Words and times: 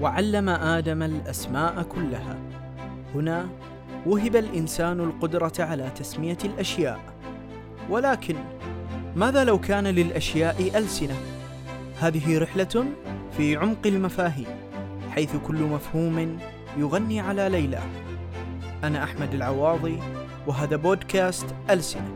وعلم 0.00 0.48
آدم 0.48 1.02
الأسماء 1.02 1.82
كلها. 1.82 2.38
هنا 3.14 3.48
وهب 4.06 4.36
الإنسان 4.36 5.00
القدرة 5.00 5.52
على 5.58 5.90
تسمية 5.96 6.38
الأشياء. 6.44 7.00
ولكن 7.90 8.36
ماذا 9.16 9.44
لو 9.44 9.60
كان 9.60 9.86
للأشياء 9.86 10.78
ألسنة؟ 10.78 11.14
هذه 12.00 12.38
رحلة 12.38 12.84
في 13.36 13.56
عمق 13.56 13.86
المفاهيم 13.86 14.46
حيث 15.10 15.36
كل 15.46 15.62
مفهوم 15.62 16.38
يغني 16.76 17.20
على 17.20 17.48
ليلى. 17.48 17.80
أنا 18.84 19.04
أحمد 19.04 19.34
العواضي 19.34 19.98
وهذا 20.46 20.76
بودكاست 20.76 21.46
ألسنة. 21.70 22.10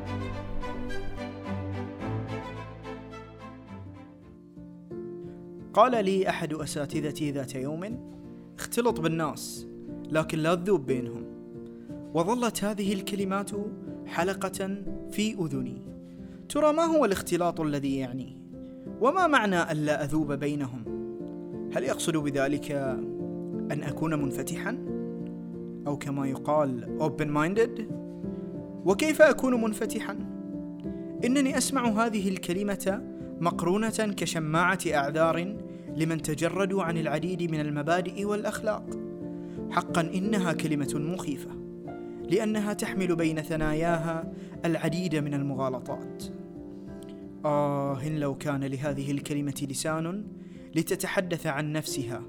قال 5.81 6.05
لي 6.05 6.29
أحد 6.29 6.55
أساتذتي 6.55 7.31
ذات 7.31 7.55
يوم 7.55 7.99
اختلط 8.59 9.01
بالناس 9.01 9.67
لكن 10.11 10.39
لا 10.39 10.55
تذوب 10.55 10.87
بينهم. 10.87 11.25
وظلت 12.15 12.65
هذه 12.65 12.93
الكلمات 12.93 13.51
حلقة 14.07 14.83
في 15.11 15.35
أذني. 15.35 15.83
ترى 16.49 16.73
ما 16.73 16.83
هو 16.83 17.05
الاختلاط 17.05 17.61
الذي 17.61 17.99
يعني؟ 17.99 18.37
وما 19.01 19.27
معنى 19.27 19.73
الا 19.73 20.05
أذوب 20.05 20.33
بينهم؟ 20.33 20.85
هل 21.75 21.85
يقصد 21.85 22.17
بذلك 22.17 22.73
أن 23.73 23.83
أكون 23.83 24.23
منفتحا؟ 24.23 24.79
أو 25.87 25.99
كما 25.99 26.29
يقال 26.29 26.99
open 27.01 27.27
minded 27.27 27.83
وكيف 28.85 29.23
أكون 29.23 29.63
منفتحا؟ 29.63 30.17
إنني 31.25 31.59
أسمع 31.59 31.89
هذه 31.89 32.29
الكلمة 32.29 33.03
مقرونة 33.41 34.15
كشماعة 34.17 34.79
أعذار 34.95 35.60
لمن 35.97 36.23
تجردوا 36.23 36.83
عن 36.83 36.99
العديد 36.99 37.51
من 37.51 37.61
المبادئ 37.61 38.25
والأخلاق 38.25 38.87
حقا 39.71 40.01
إنها 40.01 40.53
كلمة 40.53 40.93
مخيفة 40.95 41.51
لأنها 42.31 42.73
تحمل 42.73 43.17
بين 43.17 43.43
ثناياها 43.43 44.33
العديد 44.65 45.17
من 45.17 45.35
المغالطات 45.35 46.25
آه 47.45 48.09
لو 48.09 48.35
كان 48.35 48.65
لهذه 48.65 49.11
الكلمة 49.11 49.67
لسان 49.71 50.27
لتتحدث 50.75 51.47
عن 51.47 51.73
نفسها 51.73 52.23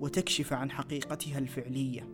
وتكشف 0.00 0.52
عن 0.52 0.70
حقيقتها 0.70 1.38
الفعلية. 1.38 2.08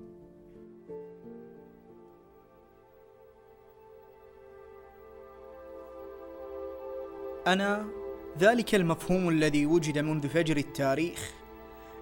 أنا 7.47 8.02
ذلك 8.39 8.75
المفهوم 8.75 9.29
الذي 9.29 9.67
وجد 9.67 9.99
منذ 9.99 10.29
فجر 10.29 10.57
التاريخ. 10.57 11.31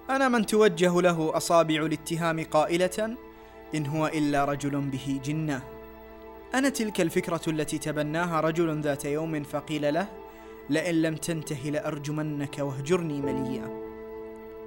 أنا 0.09 0.29
من 0.29 0.45
توجه 0.45 1.01
له 1.01 1.37
أصابع 1.37 1.85
الاتهام 1.85 2.43
قائلة: 2.43 3.17
إن 3.75 3.85
هو 3.85 4.07
إلا 4.07 4.45
رجل 4.45 4.81
به 4.81 5.19
جنة. 5.23 5.61
أنا 6.53 6.69
تلك 6.69 7.01
الفكرة 7.01 7.41
التي 7.47 7.77
تبناها 7.77 8.41
رجل 8.41 8.81
ذات 8.81 9.05
يوم 9.05 9.43
فقيل 9.43 9.93
له: 9.93 10.07
لئن 10.69 11.01
لم 11.01 11.15
تنته 11.15 11.69
لأرجمنك 11.69 12.59
واهجرني 12.59 13.21
مليا 13.21 13.81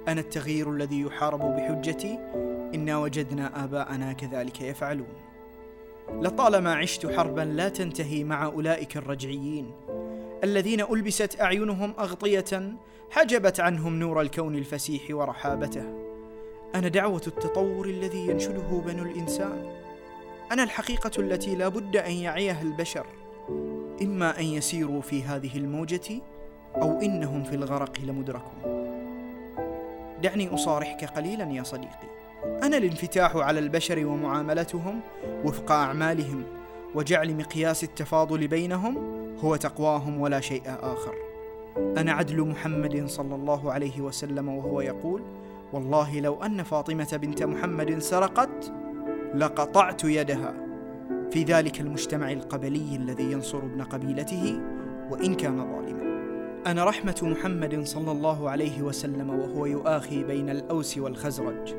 أنا 0.07 0.21
التغيير 0.21 0.71
الذي 0.71 1.01
يحارب 1.01 1.55
بحجتي 1.55 2.19
إنا 2.75 2.97
وجدنا 2.97 3.63
آباءنا 3.63 4.13
كذلك 4.13 4.61
يفعلون 4.61 5.13
لطالما 6.09 6.75
عشت 6.75 7.05
حربا 7.05 7.41
لا 7.41 7.69
تنتهي 7.69 8.23
مع 8.23 8.45
أولئك 8.45 8.97
الرجعيين 8.97 9.71
الذين 10.45 10.81
ألبست 10.81 11.41
أعينهم 11.41 11.93
أغطية 11.99 12.75
حجبت 13.11 13.59
عنهم 13.59 13.99
نور 13.99 14.21
الكون 14.21 14.55
الفسيح 14.55 15.01
ورحابته. 15.09 15.83
أنا 16.75 16.87
دعوة 16.87 17.21
التطور 17.27 17.85
الذي 17.85 18.27
ينشده 18.27 18.81
بنو 18.85 19.03
الإنسان. 19.03 19.71
أنا 20.51 20.63
الحقيقة 20.63 21.11
التي 21.19 21.55
لا 21.55 21.67
بد 21.67 21.97
أن 21.97 22.11
يعيها 22.11 22.61
البشر. 22.61 23.05
إما 24.01 24.39
أن 24.39 24.45
يسيروا 24.45 25.01
في 25.01 25.23
هذه 25.23 25.57
الموجة 25.57 26.21
أو 26.75 27.01
إنهم 27.01 27.43
في 27.43 27.55
الغرق 27.55 27.99
لمدركون. 28.03 28.61
دعني 30.21 30.53
أصارحك 30.53 31.05
قليلا 31.05 31.51
يا 31.51 31.63
صديقي. 31.63 32.07
أنا 32.63 32.77
الانفتاح 32.77 33.35
على 33.35 33.59
البشر 33.59 34.05
ومعاملتهم 34.05 34.99
وفق 35.45 35.71
أعمالهم 35.71 36.43
وجعل 36.95 37.35
مقياس 37.35 37.83
التفاضل 37.83 38.47
بينهم 38.47 39.24
هو 39.39 39.55
تقواهم 39.55 40.21
ولا 40.21 40.39
شيء 40.39 40.63
آخر. 40.67 41.15
أنا 41.77 42.11
عدل 42.11 42.41
محمد 42.41 43.05
صلى 43.07 43.35
الله 43.35 43.71
عليه 43.71 44.01
وسلم 44.01 44.49
وهو 44.49 44.81
يقول 44.81 45.21
والله 45.73 46.19
لو 46.19 46.43
أن 46.43 46.63
فاطمة 46.63 47.19
بنت 47.21 47.43
محمد 47.43 47.99
سرقت 47.99 48.73
لقطعت 49.35 50.03
يدها. 50.03 50.53
في 51.31 51.43
ذلك 51.43 51.81
المجتمع 51.81 52.31
القبلي 52.31 52.95
الذي 52.95 53.31
ينصر 53.31 53.57
ابن 53.57 53.81
قبيلته 53.81 54.61
وإن 55.11 55.35
كان 55.35 55.57
ظالما. 55.57 56.05
أنا 56.67 56.83
رحمة 56.85 57.19
محمد 57.21 57.83
صلى 57.83 58.11
الله 58.11 58.49
عليه 58.49 58.81
وسلم 58.81 59.29
وهو 59.29 59.65
يؤاخي 59.65 60.23
بين 60.23 60.49
الأوس 60.49 60.97
والخزرج 60.97 61.75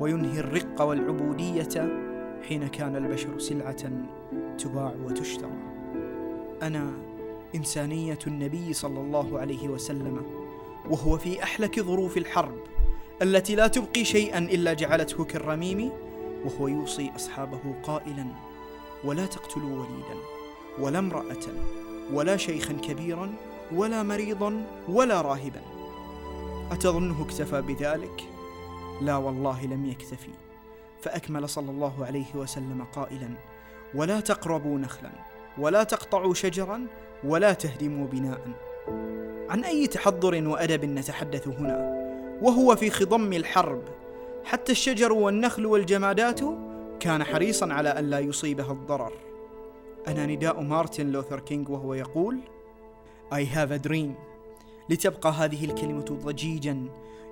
وينهي 0.00 0.40
الرق 0.40 0.82
والعبودية 0.82 1.92
حين 2.48 2.68
كان 2.68 2.96
البشر 2.96 3.38
سلعة 3.38 3.90
تباع 4.58 4.92
وتشترى. 5.04 5.71
أنا 6.62 6.92
إنسانية 7.54 8.18
النبي 8.26 8.72
صلى 8.72 9.00
الله 9.00 9.38
عليه 9.38 9.68
وسلم 9.68 10.22
وهو 10.90 11.18
في 11.18 11.42
أحلك 11.42 11.80
ظروف 11.80 12.16
الحرب 12.16 12.56
التي 13.22 13.54
لا 13.54 13.66
تبقي 13.66 14.04
شيئا 14.04 14.38
إلا 14.38 14.72
جعلته 14.72 15.24
كالرميم 15.24 15.90
وهو 16.44 16.68
يوصي 16.68 17.10
أصحابه 17.16 17.60
قائلا 17.82 18.26
ولا 19.04 19.26
تقتلوا 19.26 19.70
وليدا 19.70 20.20
ولا 20.78 20.98
امرأة 20.98 21.46
ولا 22.12 22.36
شيخا 22.36 22.72
كبيرا 22.72 23.34
ولا 23.72 24.02
مريضا 24.02 24.66
ولا 24.88 25.20
راهبا 25.20 25.62
أتظنه 26.70 27.22
اكتفى 27.22 27.62
بذلك؟ 27.62 28.24
لا 29.00 29.16
والله 29.16 29.66
لم 29.66 29.86
يكتفي 29.86 30.30
فأكمل 31.02 31.48
صلى 31.48 31.70
الله 31.70 32.06
عليه 32.06 32.34
وسلم 32.34 32.84
قائلا 32.92 33.28
ولا 33.94 34.20
تقربوا 34.20 34.78
نخلا 34.78 35.31
ولا 35.58 35.84
تقطعوا 35.84 36.34
شجرا 36.34 36.86
ولا 37.24 37.52
تهدموا 37.52 38.06
بناء. 38.06 38.40
عن 39.50 39.64
أي 39.64 39.86
تحضر 39.86 40.48
وأدب 40.48 40.84
نتحدث 40.84 41.48
هنا؟ 41.48 42.02
وهو 42.42 42.76
في 42.76 42.90
خضم 42.90 43.32
الحرب. 43.32 43.82
حتى 44.44 44.72
الشجر 44.72 45.12
والنخل 45.12 45.66
والجمادات 45.66 46.40
كان 47.00 47.24
حريصا 47.24 47.72
على 47.72 47.88
أن 47.88 48.10
لا 48.10 48.18
يصيبها 48.18 48.72
الضرر. 48.72 49.12
أنا 50.08 50.26
نداء 50.26 50.60
مارتن 50.60 51.06
لوثر 51.12 51.40
كينغ 51.40 51.72
وهو 51.72 51.94
يقول 51.94 52.38
I 53.32 53.44
have 53.56 53.70
a 53.70 53.88
dream. 53.88 54.10
لتبقى 54.90 55.32
هذه 55.32 55.64
الكلمة 55.64 56.04
ضجيجا 56.24 56.86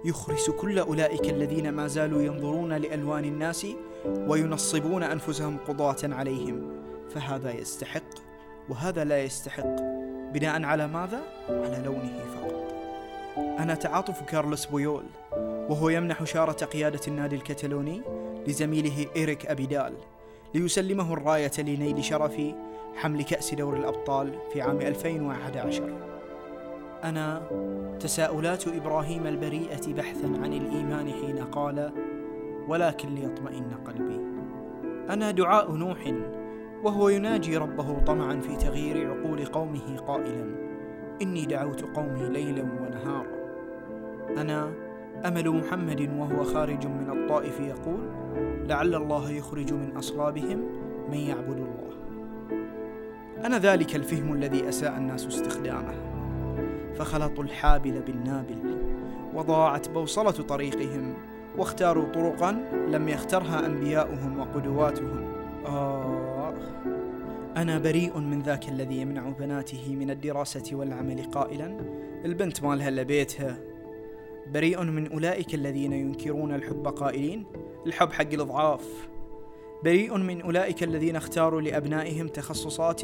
يخرس 0.04 0.50
كل 0.50 0.78
أولئك 0.78 1.30
الذين 1.30 1.72
ما 1.72 1.86
زالوا 1.86 2.22
ينظرون 2.22 2.72
لألوان 2.72 3.24
الناس 3.24 3.66
وينصبون 4.06 5.02
أنفسهم 5.02 5.56
قضاة 5.68 5.96
عليهم. 6.02 6.62
فهذا 7.14 7.52
يستحق 7.52 8.02
وهذا 8.68 9.04
لا 9.04 9.22
يستحق. 9.22 9.80
بناء 10.32 10.62
على 10.62 10.86
ماذا؟ 10.86 11.20
على 11.48 11.82
لونه 11.84 12.18
فقط. 12.34 12.74
أنا 13.36 13.74
تعاطف 13.74 14.22
كارلوس 14.22 14.66
بويول 14.66 15.04
وهو 15.68 15.88
يمنح 15.88 16.24
شارة 16.24 16.64
قيادة 16.64 17.00
النادي 17.08 17.36
الكتالوني 17.36 18.02
لزميله 18.46 19.06
إيريك 19.16 19.46
أبيدال 19.46 19.92
ليسلمه 20.54 21.12
الراية 21.12 21.52
لنيل 21.58 22.04
شرف 22.04 22.40
حمل 22.96 23.22
كأس 23.22 23.54
دور 23.54 23.76
الأبطال 23.76 24.38
في 24.52 24.62
عام 24.62 24.80
2011 24.80 26.10
أنا 27.04 27.42
تساؤلات 28.00 28.68
إبراهيم 28.68 29.26
البريئة 29.26 29.92
بحثا 29.94 30.26
عن 30.26 30.52
الإيمان 30.52 31.12
حين 31.12 31.38
قال 31.38 31.92
ولكن 32.68 33.14
ليطمئن 33.14 33.70
قلبي. 33.86 34.20
أنا 35.10 35.30
دعاء 35.30 35.72
نوح 35.72 35.98
وهو 36.82 37.08
يناجي 37.08 37.56
ربه 37.56 37.98
طمعا 37.98 38.40
في 38.40 38.56
تغيير 38.56 39.10
عقول 39.10 39.44
قومه 39.44 39.96
قائلا 39.96 40.46
إني 41.22 41.46
دعوت 41.46 41.84
قومي 41.96 42.28
ليلا 42.28 42.62
ونهارا. 42.62 43.40
أنا 44.40 44.72
أمل 45.26 45.50
محمد 45.50 46.10
وهو 46.18 46.44
خارج 46.44 46.86
من 46.86 47.10
الطائف 47.10 47.60
يقول 47.60 48.00
لعل 48.68 48.94
الله 48.94 49.30
يخرج 49.30 49.72
من 49.72 49.96
أصلابهم 49.96 50.58
من 51.10 51.18
يعبد 51.18 51.56
الله. 51.56 51.90
أنا 53.46 53.58
ذلك 53.58 53.96
الفهم 53.96 54.32
الذي 54.32 54.68
أساء 54.68 54.96
الناس 54.96 55.26
استخدامه. 55.26 55.94
فخلطوا 56.94 57.44
الحابل 57.44 58.00
بالنابل 58.06 58.76
وضاعت 59.34 59.88
بوصلة 59.88 60.30
طريقهم 60.30 61.14
واختاروا 61.58 62.04
طرقا 62.04 62.52
لم 62.88 63.08
يخترها 63.08 63.66
أنبياؤهم 63.66 64.38
وقدواتهم. 64.38 65.24
آه. 65.66 66.19
أنا 67.56 67.78
بريء 67.78 68.18
من 68.18 68.42
ذاك 68.42 68.68
الذي 68.68 69.00
يمنع 69.00 69.28
بناته 69.28 69.96
من 69.96 70.10
الدراسة 70.10 70.62
والعمل 70.72 71.22
قائلا. 71.22 71.80
البنت 72.24 72.62
ما 72.62 72.74
لها 72.76 72.88
إلا 72.88 73.02
بيتها. 73.02 73.58
بريء 74.46 74.82
من 74.82 75.12
أولئك 75.12 75.54
الذين 75.54 75.92
ينكرون 75.92 76.54
الحب 76.54 76.88
قائلين. 76.88 77.46
الحب 77.86 78.12
حق 78.12 78.32
الأضعاف. 78.32 79.08
بريء 79.84 80.16
من 80.16 80.42
أولئك 80.42 80.82
الذين 80.82 81.16
اختاروا 81.16 81.60
لأبنائهم 81.60 82.28
تخصصات 82.28 83.02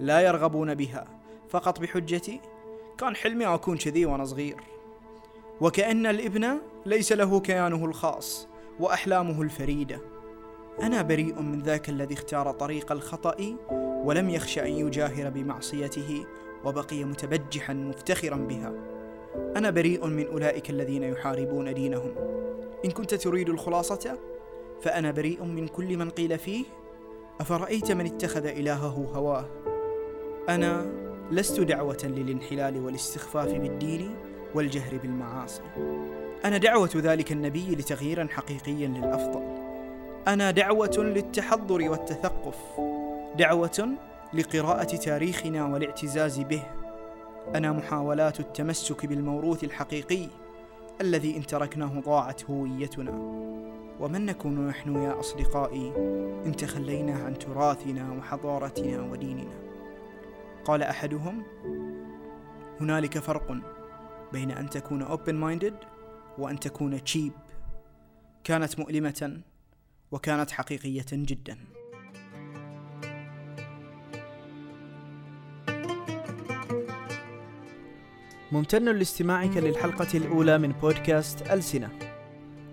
لا 0.00 0.20
يرغبون 0.20 0.74
بها. 0.74 1.06
فقط 1.48 1.80
بحجة 1.80 2.40
كان 2.98 3.16
حلمي 3.16 3.46
أكون 3.46 3.76
كذي 3.76 4.06
وأنا 4.06 4.24
صغير. 4.24 4.56
وكأن 5.60 6.06
الإبن 6.06 6.58
ليس 6.86 7.12
له 7.12 7.40
كيانه 7.40 7.84
الخاص 7.84 8.48
وأحلامه 8.80 9.42
الفريدة. 9.42 10.15
أنا 10.82 11.02
بريء 11.02 11.40
من 11.42 11.62
ذاك 11.62 11.88
الذي 11.88 12.14
اختار 12.14 12.50
طريق 12.52 12.92
الخطأ 12.92 13.56
ولم 14.04 14.30
يخش 14.30 14.58
أن 14.58 14.72
يجاهر 14.72 15.30
بمعصيته 15.30 16.24
وبقي 16.64 17.04
متبجحا 17.04 17.74
مفتخرا 17.74 18.36
بها. 18.36 18.72
أنا 19.56 19.70
بريء 19.70 20.06
من 20.06 20.26
أولئك 20.26 20.70
الذين 20.70 21.02
يحاربون 21.02 21.74
دينهم. 21.74 22.14
إن 22.84 22.90
كنت 22.90 23.14
تريد 23.14 23.48
الخلاصة 23.48 24.18
فأنا 24.82 25.10
بريء 25.10 25.44
من 25.44 25.68
كل 25.68 25.96
من 25.96 26.10
قيل 26.10 26.38
فيه 26.38 26.64
أفرأيت 27.40 27.92
من 27.92 28.06
اتخذ 28.06 28.46
إلهه 28.46 29.10
هواه؟ 29.14 29.46
أنا 30.48 30.86
لست 31.30 31.60
دعوة 31.60 31.98
للانحلال 32.04 32.76
والاستخفاف 32.84 33.52
بالدين 33.52 34.14
والجهر 34.54 34.98
بالمعاصي. 35.02 35.62
أنا 36.44 36.56
دعوة 36.56 36.90
ذلك 36.96 37.32
النبي 37.32 37.74
لتغيير 37.74 38.28
حقيقي 38.28 38.86
للأفضل. 38.86 39.65
أنا 40.28 40.50
دعوة 40.50 40.96
للتحضر 40.98 41.90
والتثقف 41.90 42.58
دعوة 43.38 43.96
لقراءة 44.34 44.96
تاريخنا 44.96 45.66
والاعتزاز 45.66 46.40
به. 46.40 46.62
أنا 47.54 47.72
محاولات 47.72 48.40
التمسك 48.40 49.06
بالموروث 49.06 49.64
الحقيقي 49.64 50.28
الذي 51.00 51.36
إن 51.36 51.46
تركناه 51.46 52.00
ضاعت 52.00 52.50
هويتنا. 52.50 53.12
ومن 54.00 54.26
نكون 54.26 54.66
نحن 54.68 54.96
يا 54.96 55.20
أصدقائي؟ 55.20 55.92
إن 56.46 56.56
تخلينا 56.56 57.14
عن 57.14 57.38
تراثنا 57.38 58.12
وحضارتنا 58.12 59.02
وديننا. 59.02 59.58
قال 60.64 60.82
أحدهم 60.82 61.42
هنالك 62.80 63.18
فرق 63.18 63.56
بين 64.32 64.50
أن 64.50 64.70
تكون 64.70 65.06
open 65.06 65.32
minded 65.32 65.86
وأن 66.38 66.60
تكون 66.60 66.98
cheap. 66.98 67.32
كانت 68.44 68.78
مؤلمة. 68.78 69.40
وكانت 70.12 70.50
حقيقية 70.50 71.06
جدا. 71.12 71.58
ممتن 78.52 78.84
لاستماعك 78.84 79.56
للحلقة 79.56 80.08
الأولى 80.14 80.58
من 80.58 80.72
بودكاست 80.72 81.50
ألسنة. 81.50 81.88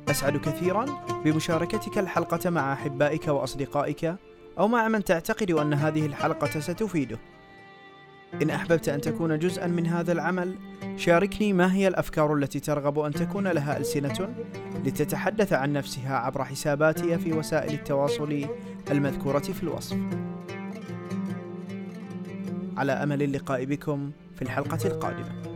أسعد 0.10 0.38
كثيرا 0.38 0.86
بمشاركتك 1.26 1.98
الحلقة 1.98 2.50
مع 2.50 2.74
أحبائك 2.74 3.28
وأصدقائك 3.28 4.16
أو 4.60 4.68
مع 4.68 4.88
من 4.88 5.04
تعتقد 5.04 5.52
أن 5.52 5.74
هذه 5.74 6.06
الحلقة 6.06 6.60
ستفيده. 6.60 7.20
إن 8.42 8.50
أحببت 8.50 8.90
أن 8.90 9.02
تكون 9.02 9.40
جزءا 9.40 9.68
من 9.68 9.88
هذا 9.88 10.12
العمل 10.12 10.56
شاركني 10.98 11.54
ما 11.54 11.74
هي 11.74 11.88
الأفكار 11.88 12.34
التي 12.34 12.60
ترغب 12.60 13.00
أن 13.00 13.12
تكون 13.12 13.48
لها 13.48 13.78
ألسنة 13.78 14.36
لتتحدث 14.86 15.54
عن 15.54 15.74
نفسها 15.74 16.18
عبر 16.18 16.44
حساباتي 16.44 17.18
في 17.18 17.34
وسائل 17.34 17.74
التواصل 17.74 18.48
المذكورة 18.92 19.40
في 19.40 19.64
الوصف. 19.64 19.98
على 22.78 22.92
أمل 22.92 23.24
اللقاء 23.24 23.66
بكم 23.66 24.12
في 24.36 24.42
الحلقة 24.42 24.88
القادمة. 24.88 25.53